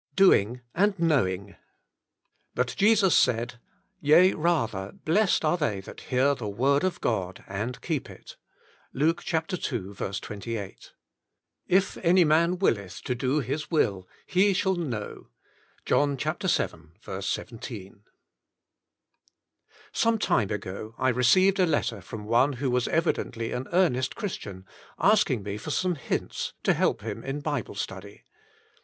IX 0.01 0.15
DOING 0.15 0.61
AND 0.73 0.97
KNOWING" 0.97 1.55
But 2.55 2.73
Jesus 2.75 3.15
said, 3.15 3.59
* 3.83 4.01
Yea 4.01 4.33
rather, 4.33 4.93
blessed 4.93 5.45
are 5.45 5.57
they 5.57 5.79
that 5.81 6.01
hear 6.09 6.33
the 6.33 6.47
word 6.47 6.83
of 6.83 6.99
God, 7.01 7.43
and 7.47 7.79
keep 7.83 8.09
it.' 8.09 8.35
"—Luke 8.93 9.23
ii. 9.31 9.41
28." 9.43 10.93
If 11.67 11.97
any 11.97 12.23
man 12.23 12.57
willeth 12.57 13.03
to 13.03 13.13
do 13.13 13.41
His 13.41 13.69
will, 13.69 14.07
he 14.25 14.53
shall 14.53 14.73
know.^*— 14.73 15.27
John 15.85 16.17
vii. 16.17 16.49
17. 17.27 18.03
Some 19.91 20.17
time 20.17 20.49
ago 20.49 20.95
I 20.97 21.09
received 21.09 21.59
a 21.59 21.67
letter 21.67 22.01
from 22.01 22.25
one 22.25 22.53
who 22.53 22.71
was 22.71 22.87
evidently 22.87 23.51
an 23.51 23.67
earnest 23.71 24.15
Christian, 24.15 24.65
asking 24.97 25.43
me 25.43 25.57
for 25.59 25.69
some 25.69 25.93
hints 25.93 26.53
to 26.63 26.73
help 26.73 27.01
him 27.01 27.23
in 27.23 27.41
Bible 27.41 27.75
study. 27.75 28.23